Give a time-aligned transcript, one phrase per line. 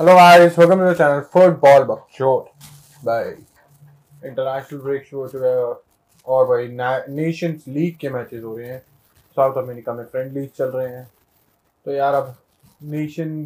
[0.00, 2.40] Hello guys, welcome to the channel Football Bakchor.
[3.04, 3.28] भाई
[4.28, 5.62] international break शुरू हो चुका है
[6.26, 6.68] और भाई
[7.14, 8.78] नेशंस लीग के मैचेस हो रहे हैं।
[9.36, 11.06] साउथ अमेरिका में फ्रेंडलीज चल रहे हैं।
[11.86, 12.34] तो यार अब
[12.90, 13.42] नेशन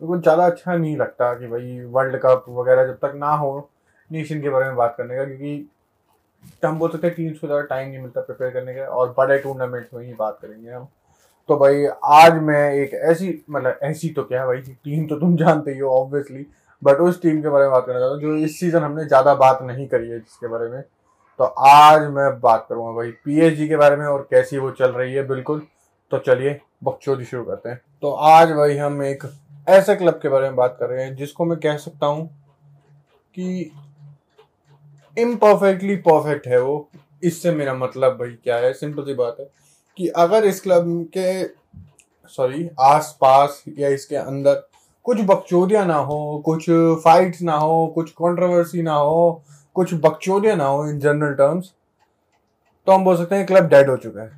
[0.00, 3.50] कुछ ज़्यादा अच्छा नहीं लगता कि भाई वर्ल्ड कप वगैरह जब तक ना हो
[4.10, 7.62] नेशन के बारे में बात करने का क्योंकि हम बोल सकते हैं टीम्स को ज़्यादा
[7.66, 10.88] टाइम नहीं मिलता प्रिपेयर करने का और बड़े टूर्नामेंट्स में ही बात करेंगे हम।
[11.48, 15.36] तो भाई, आज मैं एक ऐसी मतलब ऐसी तो क्या है भाई, टीम तो तुम
[15.36, 16.46] जानते ही हो ऑब्वियसली
[16.82, 19.34] बट उस टीम के बारे में बात करना चाहता हूँ, जो इस सीज़न हमने ज़्यादा
[19.34, 20.82] बात नहीं करी है जिसके बारे में।
[21.40, 25.14] तो आज मैं बात करूँगा भाई पीएचजी के बारे में और कैसी वो चल रही
[25.14, 25.62] है, बिल्कुल।
[26.12, 29.24] तो चलिए बकचोदी शुरू करते हैं। तो आज भाई हम एक
[29.66, 32.26] ऐसे क्लब के बारे में बात कर रहे हैं, जिसको मैं कह सकता हूँ
[33.34, 33.70] कि
[35.16, 36.88] इम्परफेक्टली परफेक्ट है वो।
[37.22, 38.72] इससे मेरा मतलब भाई क्या है?
[38.72, 39.46] सिंपल सी बात है।
[39.98, 40.84] कि अगर इस क्लब
[41.16, 41.44] के
[42.28, 44.62] सॉरी आस पास या इसके अंदर
[45.04, 46.70] कुछ बकचोदियाँ ना हो, कुछ
[47.04, 49.42] फाइट्स ना हो, कुछ कंट्रोवर्सी ना हो,
[49.74, 51.72] कुछ बकचोदियाँ ना हो इन जनरल टर्म्स
[52.86, 54.30] तो हम बोल सकते हैं क्लब डेड हो चुका है।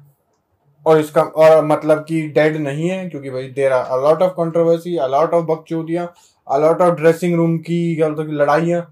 [0.87, 4.97] और इसका, और मतलब कि डेड नहीं है, क्योंकि भाई there are a lot of controversy
[4.97, 6.07] a lot of बकचोदियाँ
[6.49, 8.83] a lot of dressing room की, क्या बोलते हैं, लड़ाइयाँ।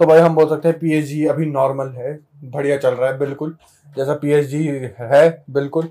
[0.00, 3.56] तो भाई हम बोल सकते हैं पीएचजी अभी नॉर्मल है, बढ़िया चल रहा है, बिल्कुल।
[3.96, 4.64] जैसा पीएचजी
[5.00, 5.88] है, बिल्कुल।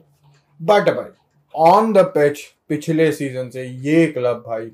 [0.60, 1.10] बट भाई
[1.56, 2.40] ऑन द पिच
[2.70, 4.72] पिछले सीज़न से ये क्लब भाई,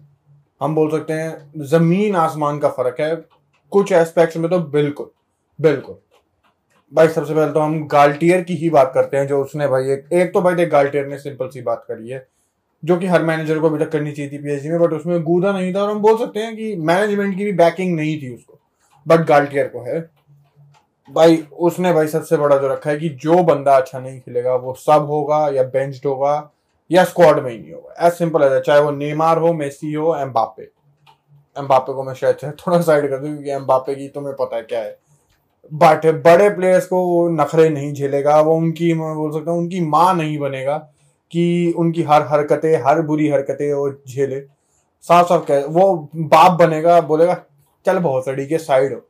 [0.62, 3.16] हम बोल सकते हैं, ज़मीन आसमान का फ़र्क है,
[3.72, 5.10] कुछ एस्पेक्ट्स में तो बिल्कुल
[5.60, 5.98] बिल्कुल।
[6.94, 10.08] भाई, सबसे पहले तो हम गाल्टियर की ही बात करते हैं, जो उसने भाई एक
[10.14, 12.26] एक तो भाई देख गाल्टियर ने सिंपल सी बात करी है,
[12.84, 15.52] जो कि हर मैनेजर को अभी तक करनी चाहिए थी पीएचडी में बट उसमें गूदा
[15.52, 18.60] नहीं था, और हम बोल सकते हैं कि मैनेजमेंट की भी बैकिंग नहीं थी उसको
[19.06, 20.00] बट गाल्टियर को है।
[21.10, 24.74] भाई, उसने भाई सबसे बड़ा जो रखा है कि जो बंदा अच्छा नहीं खेलेगा, वो
[24.74, 26.52] सब होगा या बेंच्ड होगा
[26.92, 30.16] या स्क्वाड में ही नहीं होगा। एज सिंपल एज चाहे वो नेमार हो मेसी हो
[30.16, 30.70] एम्बापे
[31.60, 34.80] एम्बापे को मैं शायद थोड़ा साइड कर दूँ क्योंकि एम्बापे की तुम्हें पता है क्या
[34.80, 34.98] है।
[35.74, 39.82] बट बड़े प्लेयर्स को वो नखरे नहीं झेलेगा, वो उनकी, मैं बोल सकता हूँ, उनकी
[39.82, 40.78] माँ नहीं बनेगा
[41.32, 44.40] कि उनकी हर हरकतें, हर बुरी हरकतें वो झेले।
[45.02, 47.42] साफ़ साफ़ कह, वो बाप बनेगा, बोलेगा,
[47.86, 49.02] चल बहुत सड़ी के साइड हो।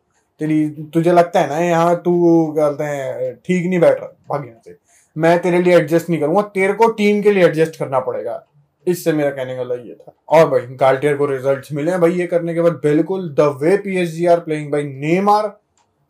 [0.41, 4.62] तेरी, तुझे लगता है ना, यहाँ तू कहते हैं, ठीक नहीं बैठ रहा, भाग यहाँ
[4.66, 4.75] से।
[5.16, 8.44] मैं तेरे लिए एडजस्ट नहीं करूँगा, तेरे को टीम के लिए एडजस्ट करना पड़ेगा।
[8.88, 12.53] इससे मेरा कहने का ये था। और भाई गाल्टियर को रिजल्ट्स मिले भाई, ये करने
[12.53, 15.57] के बाद बिल्कुल the way P S G are playing भाई नेमार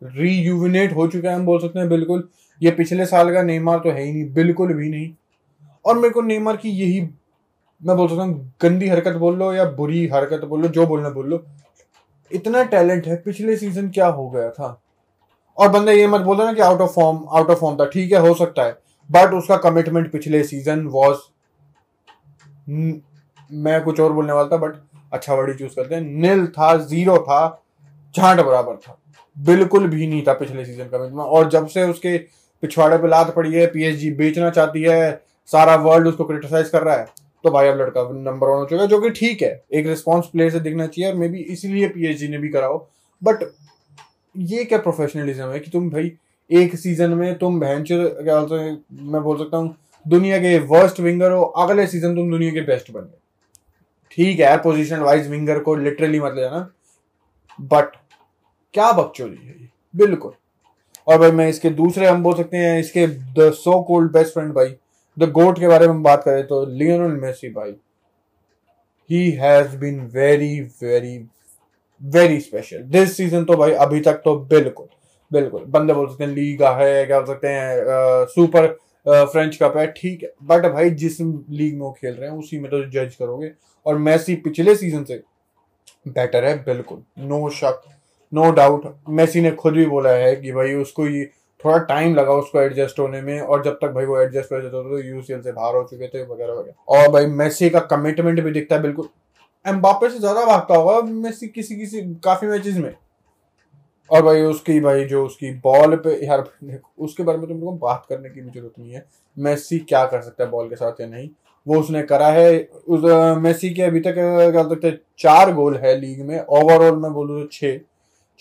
[0.01, 2.27] रीयूविनेट हो चुका है, हम बोल सकते हैं, बिल्कुल।
[2.61, 5.13] ये पिछले साल का नेमार तो है ही नहीं, बिल्कुल भी नहीं।
[5.85, 7.01] और मेरे को नेमार की यही,
[7.81, 11.09] मैं बोल सकता हूँ, गंदी हरकत बोल लो या बुरी हरकत बोल लो, जो बोलना
[11.09, 11.45] बोल लो
[12.33, 14.81] इतना टैलेंट है, पिछले सीज़न क्या हो गया था?
[15.57, 18.19] और बंदा ये मत बोलना कि out of form out of form था, ठीक है,
[18.19, 18.77] हो सकता है
[19.09, 21.17] बट उसका कमिटमेंट पिछले सीज़न वॉज़
[22.69, 24.75] मैं कुछ और बोलने वाला था बट
[25.13, 27.63] अच्छा वर्ड चूज़ करते हैं नील था ज़ीरो था,
[28.15, 28.97] झांट बराबर था,
[29.37, 32.17] बिल्कुल भी नहीं था पिछले सीज़न कमिटमेंट और जब से उसके
[32.63, 36.95] पिछवाड़े पे लात पड़ी है पीएचजी बेचना चाहती है, सारा वर्ल्ड उसको क्रिटिसाइज कर रहा
[36.95, 37.05] है
[37.43, 40.51] तो भाई अब लड़का नंबर वन हो चुका जो कि ठीक है, एक रिस्पॉन्स प्लेयर
[40.51, 42.77] से दिखना चाहिए और मे बी इसीलिए पीएचडी ने भी कराओ
[43.21, 43.43] बट
[44.35, 46.11] ये क्या प्रोफेशनलिज्म है कि तुम भाई
[46.49, 48.55] एक सीज़न में तुम बहन क्या बोलते
[49.11, 49.75] मैं बोल सकता हूँ,
[50.05, 53.19] दुनिया के वर्स्ट विंगर हो, अगले सीज़न तुम दुनिया के बेस्ट बन गए।
[54.11, 56.69] ठीक है पोजिशन वाइज विंगर को लिटरली मत ले जाना।
[57.59, 57.95] बट
[58.73, 60.33] क्या बकचोदी है बिल्कुल।
[61.07, 64.53] और भाई मैं इसके दूसरे हम बोल सकते हैं, इसके the so called best friend
[64.53, 64.75] भाई
[65.17, 67.75] द गोट के बारे में बात करें तो लियोनल मेसी भाई
[69.09, 71.17] he has been very very
[72.01, 74.87] very special this season तो भाई अभी तक तो बिल्कुल
[75.31, 78.67] बिल्कुल। बंदे बोल सकते हैं लीगा है, क्या बोल सकते हैं सुपर
[79.05, 82.59] फ्रेंच कप है, ठीक है। बट भाई जिस लीग में वो खेल रहे हैं, उसी
[82.59, 83.51] में तो जज करोगे।
[83.85, 85.21] और मेसी पिछले सीज़न से
[86.07, 87.81] बेटर है, बिल्कुल। नो शक
[88.31, 91.29] नो डाउट मेसी ने खुद भी बोला है कि भाई उसको ये
[91.63, 94.77] थोड़ा टाइम लगा उसको एडजस्ट होने में और जब तक भाई वो एडजस्ट हो जाता
[94.79, 98.39] था तो यूसीएल से बाहर हो चुके थे वगैरह वगैरह। और भाई मेसी का कमिटमेंट
[98.39, 99.07] भी दिखता है बिल्कुल।
[99.65, 102.93] एम्बापे से ज़्यादा भागता होगा मेसी किसी किसी काफ़ी मैचेस में।
[104.09, 106.43] और भाई उसकी भाई जो उसकी बॉल पे यार
[106.99, 109.05] उसके बारे में तो मेरे को बात करने की भी ज़रूरत नहीं है।
[109.37, 111.29] मेसी क्या कर सकता है बॉल के साथ या नहीं?
[111.67, 113.01] वो उसने करा है, उस
[113.39, 117.79] मेसी के अभी तक क्या चार गोल है लीग में ओवरऑल मैं बोलूँ तो छः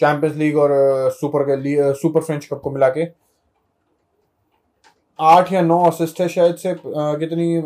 [0.01, 0.71] चैंपियंस लीग और
[1.13, 3.07] सुपर के सुपर फ्रेंच कप को मिला के।
[5.19, 7.63] आठ या नौ असिस्ट है शायद से कितनी,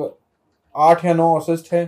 [0.74, 1.84] आठ या नौ असिस्ट है।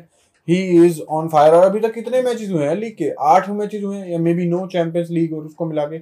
[0.49, 3.11] ही इज़ ऑन फायर और अभी तक कितने मैचेस हुए हैं लीग के?
[3.21, 6.01] आठ मैचेस हुए हैं या may be no champions league और उसको मिला के।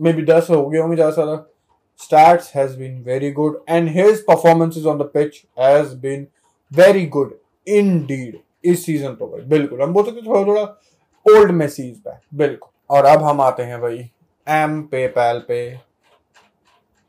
[0.00, 1.44] मे बी दस हो गए होंगे ज़्यादा से ज़्यादा।
[2.00, 6.20] Stats has been very good and his performances on the pitch has been
[6.72, 7.32] very good
[7.66, 10.62] indeed इस सीज़न तो भाई, बिल्कुल। हम बोल सकते थोड़ा थोड़ा
[11.26, 13.98] ओल्ड मेसी बैक बिल्कुल। और अब हम आते हैं भाई
[14.46, 15.58] एम पे पैल पे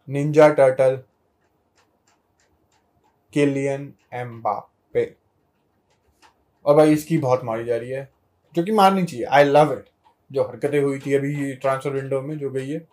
[0.08, 1.00] निंजा टर्टल
[3.34, 5.04] किलियन एम्बापे
[6.66, 8.10] और भाई इसकी बहुत मारी जा रही है,
[8.56, 9.86] जो कि मारनी चाहिए। आई लव इट
[10.31, 12.86] जो हरकतें हुई थी अभी ट्रांसफ़र विंडो में, जो गई है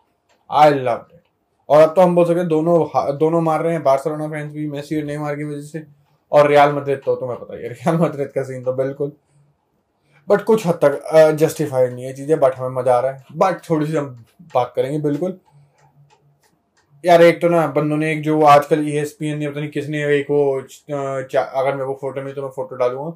[0.51, 1.21] आई लव इट
[1.69, 4.67] और अब तो हम बोल सकते हैं दोनों दोनों मार रहे हैं। बार्सिलोना फैंस भी
[4.71, 5.87] मेसी और नेमार की वजह से।
[6.33, 9.13] और रियाल मद्रिद तो तुम्हें पता ही रियाल मद्रिद का सीन तो बिल्कुल
[10.29, 13.61] बट कुछ हद तक जस्टिफाइड नहीं है चीज़ें बट हमें मज़ा आ रहा है। बट
[13.69, 14.07] थोड़ी सी हम
[14.55, 15.39] बात करेंगे, बिल्कुल।
[17.05, 19.71] यार, एक तो ना, बंदों ने एक जो आजकल ई एस पी एन पता नहीं
[19.71, 23.11] किसने एक वो अगर मैं वो फ़ोटो में तो मैं फ़ोटो डालूँगा।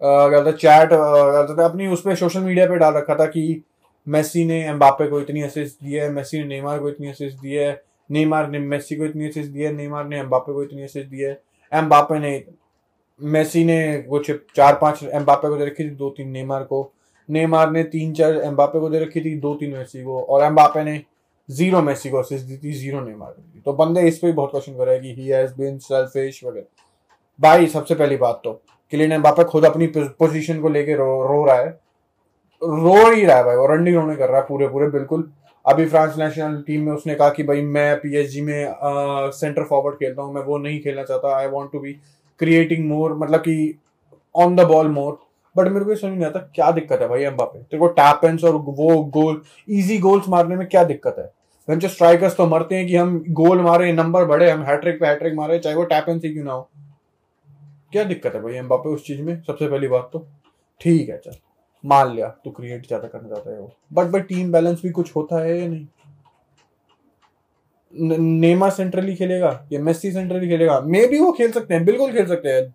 [0.00, 3.62] क्या था चैट क्या था अपनी उस पर सोशल मीडिया पे डाल रखा था कि
[4.06, 7.52] मेसी ने एम्बापे को इतनी असिस्ट दी है मेसी ने नेमार को इतनी असिस्ट दी
[7.52, 7.72] है
[8.10, 11.20] नेमार ने मेसी को इतनी असिस्ट दी है नेमार ने एम्बापे को इतनी असिस्ट दी
[11.20, 11.32] है।
[11.72, 12.32] एम्बापे ने
[13.20, 16.90] मेसी ने कुछ चार पाँच एम्बापे को दे रखी थी दो तीन नेमार को।
[17.28, 20.84] नेमार ने तीन चार एम्बापे को दे रखी थी दो तीन मेसी को और एम्बापे
[20.84, 21.00] ने
[21.48, 24.50] ज़ीरो मेसी को असिस्ट दी थी ज़ीरो नेमार को तो बंदे इस पर भी बहुत
[24.50, 26.66] क्वेश्चन कर रहे हैं कि ही हैज़ बीन सेल्फिश वगैरह।
[27.38, 28.52] भाई सबसे पहली बात तो
[28.92, 31.68] किलियन एम्बापे खुद अपनी पोजीशन को लेके रो, रो रहा है।
[32.62, 35.30] रो ही रहा है भाई वो रंडी रोने कर रहा है पूरे पूरे बिल्कुल।
[35.64, 40.22] अभी फ्रांस नेशनल टीम में उसने कहा कि भाई मैं पीएसजी में सेंटर फॉरवर्ड खेलता
[40.22, 41.92] हूँ मैं वो नहीं खेलना चाहता I want to be
[42.40, 43.74] creating more मतलब कि
[44.34, 45.18] on the ball more
[45.56, 48.54] but मेरे को समझ नहीं आता क्या दिक्कत है भाई एम्बापे तेरे को टैपेंस और
[48.54, 51.32] वो गोल इजी गोल्स मारने में क्या दिक्कत है?
[51.68, 55.34] जो स्ट्राइकर्स तो मरते हैं कि हम गोल मारे नंबर बढ़े, हम हैट्रिक पे हैट्रिक
[55.34, 56.68] मारे, चाहे वो टैपेंस ही क्यों ना हो।
[57.92, 59.40] क्या दिक्कत है भाई एम्बापे उस चीज़ में?
[59.42, 60.26] सबसे पहली बात तो
[60.80, 61.36] ठीक है, चल।
[61.84, 65.14] मान लिया, तू क्रिएट ज़्यादा करना चाहता है वो। बट भाई टीम बैलेंस भी कुछ
[65.16, 65.86] होता है या नहीं?
[67.94, 72.26] नेमा सेंट्रली खेलेगा या मेस्सी सेंट्रली खेलेगा। मे भी वो खेल सकते हैं, बिल्कुल खेल
[72.26, 72.74] सकते हैं।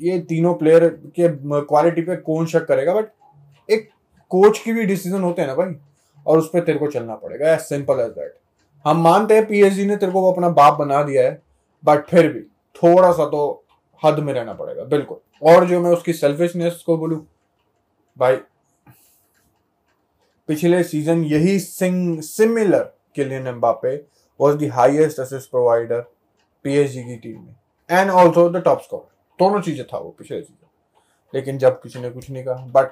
[0.00, 0.86] ये तीनों प्लेयर
[1.16, 1.28] के
[1.62, 3.10] क्वालिटी पे कौन शक करेगा बट
[3.68, 3.88] एक
[4.30, 5.74] कोच की भी डिसीज़न होते हैं ना भाई,
[6.26, 8.34] और उस पर तेरे को चलना पड़ेगा एज सिंपल एज दैट
[8.84, 11.40] हम मानते हैं पीएचडी ने तेरे को अपना बाप बना दिया है
[11.84, 12.40] बट फिर भी
[12.76, 13.64] थोड़ा सा तो
[14.02, 17.26] हद में रहना पड़ेगा, बिल्कुल। और जो मैं उसकी सेल्फिशनेस को बोलूँ,
[18.16, 18.36] भाई,
[20.48, 23.94] पिछले सीज़न यही thing similar Kylian Mbappe
[24.40, 26.00] was the highest assist provider
[26.64, 27.54] PSG की टीम में
[27.90, 29.06] and also the top score
[29.38, 30.68] दोनों चीज़ें था वो पिछले सीज़न
[31.34, 32.90] लेकिन जब किसी ने कुछ नहीं कहा बट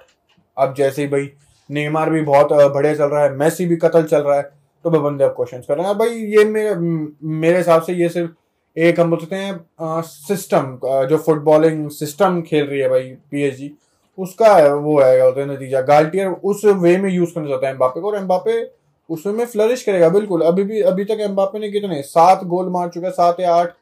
[0.56, 1.31] अब जैसे ही भाई
[1.70, 4.43] नेमार भी बहुत बढ़िया चल रहा है मैसी भी कतल चल रहा है
[4.84, 8.08] तो भाई बंदे अब क्वेश्चन कर रहे हैं। भाई ये मेरे मेरे हिसाब से ये
[8.08, 8.31] सिर्फ़
[8.76, 10.78] एक हम बोल सकते हैं सिस्टम
[11.08, 13.70] जो फुटबॉलिंग सिस्टम खेल रही है भाई पीएसजी
[14.19, 18.00] उसका वो है, क्या है नतीजा। गाल्टियर उस वे में यूज़ करना चाहता है एम्बापे
[18.00, 18.62] को, और एम्बापे
[19.11, 22.01] उसमें फ्लरिश करेगा बिल्कुल। अभी भी अभी तक एम्बापे ने कितने?
[22.05, 23.73] सात गोल मार चुका है सात या आठ।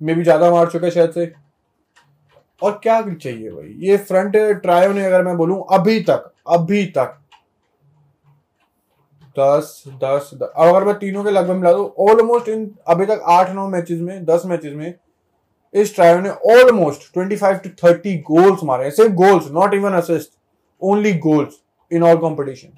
[0.00, 1.32] में भी ज़्यादा मार चुका है शायद से।
[2.62, 3.74] और क्या चाहिए भाई?
[3.80, 7.16] ये फ्रंट ट्रायो ने अगर मैं बोलूँ अभी तक अभी तक।
[9.36, 13.50] दस दस, दस अगर मैं तीनों के लगभग मिला दू ऑलमोस्ट इन अभी तक आठ
[13.50, 14.94] नौ मैचेस में दस मैचेस में
[15.74, 20.30] इस ट्रायो ने almost twenty five to thirty goals मारे सिर्फ़ goals not even assist
[20.82, 21.60] only goals
[21.90, 22.68] in all competition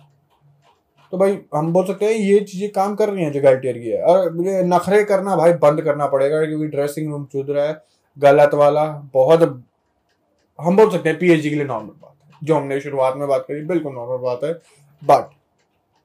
[1.12, 3.88] तो भाई हम बोल सकते हैं ये चीज़ें काम कर रही हैं जो गाल्टियर की।
[3.88, 4.30] है और
[4.66, 7.82] नखरे करना भाई बंद करना पड़ेगा, क्योंकि ड्रेसिंग रूम चुद रहा है,
[8.16, 9.42] गलत वाला, बहुत
[10.58, 13.44] हम बोल सकते हैं पीएचडी के लिए नॉर्मल बात है। जो हमने शुरुआत में बात
[13.48, 14.52] करी, बिल्कुल नॉर्मल बात है।
[15.02, 15.31] बट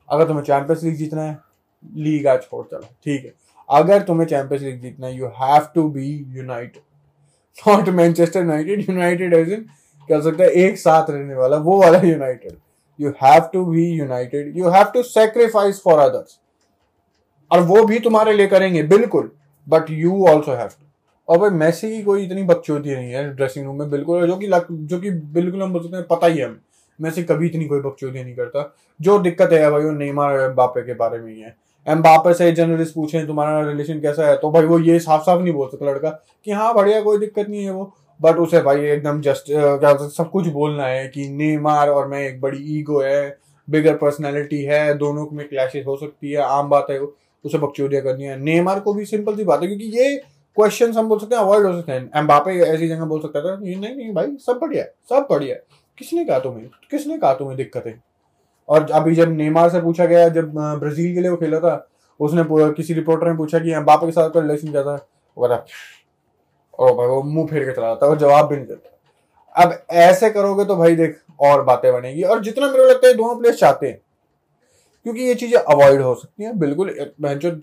[0.09, 1.37] अगर तुम्हें चैंपियंस लीग जीतना है,
[1.95, 3.33] लीग आज छोड़, चलो, ठीक है।
[3.69, 9.33] अगर तुम्हें चैंपियंस लीग जीतना है you have to be united not Manchester United united
[9.33, 9.65] as in
[10.09, 12.57] कह सकते हैं एक साथ रहने वाला, वो वाला united
[12.99, 16.39] you have to be united you have to sacrifice for others
[17.51, 19.31] और वो भी तुम्हारे लिए करेंगे, बिल्कुल।
[19.67, 20.85] But you also have to
[21.27, 24.47] और भाई मैसी की कोई इतनी बकचोदी नहीं है ड्रेसिंग रूम में, बिल्कुल। जो कि
[24.71, 26.57] जो कि बिल्कुल हम बोल सकते हैं, पता ही है। हमें
[26.99, 30.93] मैसी कभी इतनी कोई बकचोदी नहीं करता। जो दिक्कत है भाई, वो नेमार एम्बापे के
[30.93, 31.55] बारे में ही है।
[31.87, 34.37] एम्बापे से जर्नलिस्ट पूछे, तुम्हारा रिलेशन कैसा है?
[34.37, 36.09] तो भाई, वो ये साफ़ साफ़ नहीं बोल सकता लड़का
[36.45, 40.29] कि हाँ बढ़िया, कोई दिक्कत नहीं है वो। बट उसे भाई एकदम जस्ट क्या सब
[40.31, 45.27] कुछ बोलना है कि नेमार और मैं एक बड़ी ईगो है बिगर पर्सनैलिटी है, दोनों
[45.31, 49.05] में क्लैशेस हो सकती है, आम बात है, उसे बकचोदिया करनी है। नेमार को भी
[49.05, 50.15] सिंपल सी बात है, क्योंकि ये
[50.57, 53.55] क्वेश्चन हम बोल सकते हैं अवॉइड हो सकते हैं। एम्बापे ऐसी जगह बोल सकता था
[53.57, 55.55] नहीं नहीं भाई, सब बढ़िया सब बढ़िया
[55.97, 56.67] किसने कहा तुम्हें?
[56.91, 57.93] किसने कहा तुम्हें दिक्कत?
[58.69, 61.87] और अभी जब नेमार से पूछा गया, जब ब्राज़ील के लिए वो खेला था,
[62.19, 62.43] उसने
[62.73, 64.95] किसी रिपोर्टर ने पूछा कि एम्बापे के साथ रिलेशन क्या था?
[65.37, 65.47] वो
[66.79, 68.93] और भाई वो मुँह फेर के चला जाता है और जवाब भी नहीं देता।
[69.55, 73.13] अब ऐसे करोगे तो भाई देख, और बातें बनेगी। और जितना मेरे को लगता है
[73.13, 73.99] दोनों प्लेयर्स चाहते हैं।
[75.05, 76.89] क्योंकि ये चीज़ें अवॉइड हो सकती हैं। बिल्कुल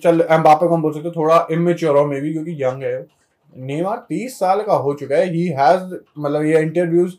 [0.02, 3.06] चल एम्बापे को हम बोल सकते हैं, थोड़ा इमेच्योर हो मे भी क्योंकि यंग है
[3.52, 7.12] नेमार तीस साल का हो चुका है। ही हैज़ मतलब ये इंटरव्यूज़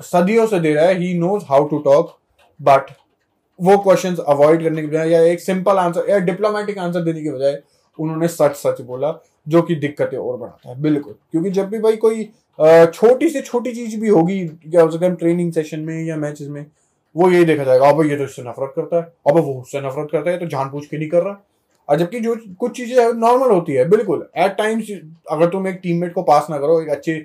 [0.00, 2.16] सदियों से दे रहा है। He knows how to talk
[2.60, 2.90] but
[3.58, 7.30] वो क्वेश्चंस अवॉइड करने के बजाय या एक सिंपल आंसर या डिप्लोमेटिक आंसर देने के
[7.30, 7.60] बजाय
[7.98, 9.10] उन्होंने सच सच बोला।
[9.46, 12.24] जो कि दिक्कतें और बढ़ाता है, बिल्कुल। क्योंकि जब भी भाई कोई
[12.88, 16.48] छोटी से छोटी चीज़ भी होगी, क्या हो सकता है ट्रेनिंग सेशन में या मैचेस
[16.48, 16.64] में,
[17.14, 20.08] वो यही देखा जाएगा, अब ये तो इससे नफरत करता है, अब वो उससे नफरत
[20.12, 21.40] करता है तो जान पूछ के नहीं कर रहा।
[21.88, 24.90] और जबकि जो कुछ चीज़ें नॉर्मल होती है, बिल्कुल। एट टाइम्स
[25.30, 27.18] अगर तुम एक टीममेट को पास ना करो, एक अच्छे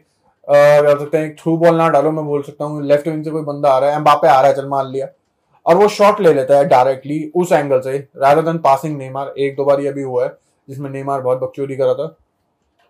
[0.47, 3.31] क्या हो सकते हैं थ्रू बॉल ना डालो, मैं बोल सकता हूँ लेफ़्ट विंग से
[3.31, 5.07] कोई बंदा आ रहा है एम्बापे आ रहा है, चल मान लिया।
[5.65, 9.55] और वो शॉट ले लेता है डायरेक्टली उस एंगल से रादर देन पासिंग नेमार एक
[9.55, 10.29] दो बार ये भी हुआ है
[10.69, 12.15] जिसमें नेमार बहुत बकचोरी करा था।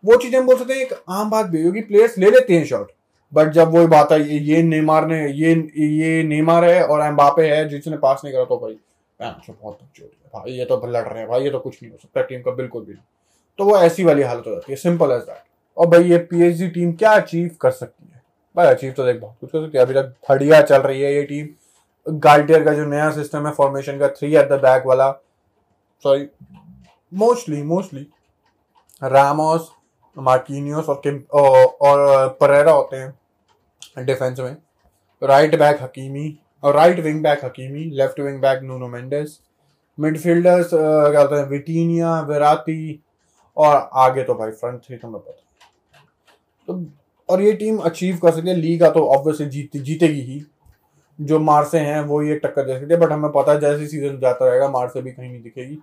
[0.04, 2.66] वो चीज़ें हम बोल सकते हैं, एक आम बात भी होगी प्लेयर्स ले लेते हैं
[2.66, 2.92] शॉट
[3.34, 5.54] बट जब वो बात आई, ये नेमार ने, ये
[5.96, 8.78] ये नेमार है और एम्बापे है, जिसने पास नहीं करा तो भाई
[9.20, 11.98] बहुत बकचोरी है भाई, ये तो लड़ रहे हैं, भाई, ये तो कुछ नहीं हो
[11.98, 12.94] सकता टीम का बिल्कुल भी
[13.60, 15.44] तो वो ऐसी वाली हालत हो जाती है सिंपल एज दैट
[15.78, 18.22] और भाई, ये पीएचडी टीम क्या अचीव कर सकती है?
[18.56, 21.14] भाई अचीव तो देख बहुत कुछ कर सकती है। अभी तक बढ़िया चल रही है
[21.14, 25.12] ये टीम गाल्टियर का जो नया सिस्टम है फॉर्मेशन का थ्री एट द बैक वाला।
[26.04, 26.28] Sorry
[27.12, 28.06] mostly mostly
[29.02, 29.70] Ramos
[30.18, 34.56] Marquinhos और किम और परेरा होते हैं डिफेंस में।
[35.22, 39.40] राइट बैक हकीमी और right wing back Hakimi left wing back Nuno Mendes
[39.98, 43.04] midfielders क्या होते हैं विटीनिया विराती
[43.58, 45.42] और आगे तो भाई फ्रंट थ्री तुम्हें पता
[46.68, 46.84] तो
[47.30, 50.42] और ये टीम अचीव कर सकती है लीग का तो ऑब्वियसली जीत, जीतेगी ही।
[51.20, 54.20] जो मार्से हैं, वो ये टक्कर दे सकते हैं बट हमें पता है जैसे सीज़न
[54.20, 55.80] जाता रहेगा, मार्से भी कहीं नहीं दिखेगी।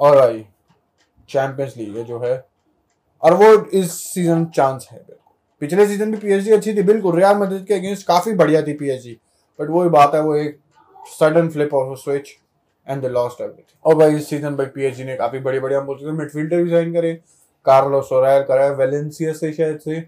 [0.00, 0.44] और भाई
[1.28, 2.44] चैंपियंस लीग है जो है।
[3.22, 5.04] और वो इस सीज़न चांस है
[5.62, 9.16] पिछले सीज़न भी पीएचडी अच्छी थी, बिल्कुल। रियाल मैड्रिड के अगेंस्ट काफ़ी बढ़िया थी पीएचडी
[9.58, 10.58] बट वही बात है, वो एक
[11.10, 12.30] sudden flip of switch
[12.86, 15.86] and they lost everything और भाई इस सीज़न भाई पीएचडी ने काफ़ी बड़ी बड़ी हम
[15.86, 17.12] बोल सकते हैं। मिडफील्डर भी साइन करे
[17.66, 20.00] कार्लो सोरायल करा वेलेंसिया से शायद से।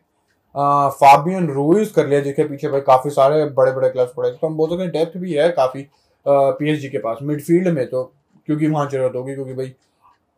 [0.54, 4.56] फाबियन रूइज कर लिया जिसके पीछे भाई, काफ़ी सारे बड़े बड़े क्लब्स पड़े। तो हम
[4.56, 5.86] बोल सकते हैं डेप्थ भी है काफ़ी
[6.26, 8.02] पीएचडी के पास। मिडफील्ड में तो
[8.46, 9.74] क्योंकि वहाँ ज़रूरत होगी क्योंकि भाई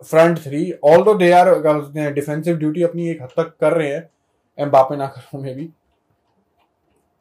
[0.03, 1.49] फ्रंट थ्री ऑल दो दे आर
[2.15, 4.09] डिफेंसिव ड्यूटी अपनी एक हद तक कर रहे हैं
[4.59, 5.69] एम्बापे ना करो में भी।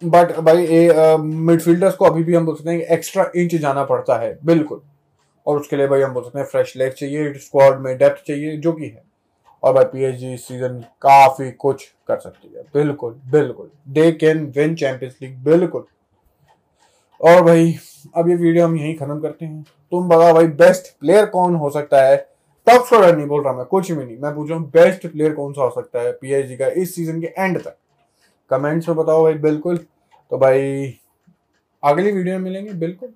[0.01, 0.67] बट भाई
[1.19, 4.81] मिडफील्डर्स uh, को अभी भी हम बोल सकते हैं एक्स्ट्रा इंच जाना पड़ता है बिल्कुल।
[5.47, 8.57] और उसके लिए भाई हम बोल सकते हैं फ्रेश लेग चाहिए स्क्वाड में डेप्थ चाहिए
[8.57, 9.03] जो कि है।
[9.63, 14.75] और भाई पीएचडी इस सीज़न काफ़ी कुछ कर सकती है बिल्कुल बिल्कुल। They can win
[14.75, 15.85] champions league बिल्कुल।
[17.21, 17.73] और भाई,
[18.15, 21.69] अब ये वीडियो हम यहीं खत्म करते हैं। तुम बताओ भाई बेस्ट प्लेयर कौन हो
[21.69, 22.15] सकता है?
[22.67, 25.33] टॉप स्कोरर नहीं बोल रहा, मैं कुछ भी नहीं। मैं पूछ रहा हूँ बेस्ट प्लेयर
[25.33, 27.75] कौन सा हो सकता है पीएचडी का इस सीज़न के एंड तक?
[28.51, 30.93] कमेंट्स में बताओ भाई, बिल्कुल। तो भाई,
[31.83, 33.09] अगली वीडियो में मिलेंगे, बिल्कुल।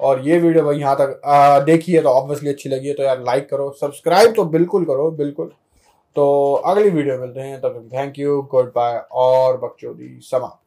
[0.00, 1.20] और ये वीडियो भाई यहाँ तक
[1.66, 5.50] देखिए तो ऑब्वियसली अच्छी लगी है तो यार लाइक करो सब्सक्राइब तो बिल्कुल करो, बिल्कुल।
[6.16, 10.61] तो अगली वीडियो मिलते हैं, तब थैंक यू गुड बाय और बकचोदी समाप्त।